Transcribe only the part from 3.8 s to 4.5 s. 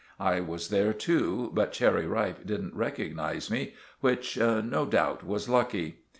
which,